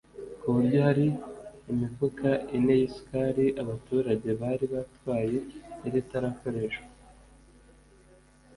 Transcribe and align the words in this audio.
ku 0.41 0.47
buryo 0.55 0.79
hari 0.87 1.05
imifuka 1.71 2.27
ine 2.57 2.73
y’isukari 2.79 3.45
abaturage 3.61 4.29
bari 4.41 4.65
batwaye 4.73 5.37
yari 5.83 5.97
itarakoreshwa 6.03 6.87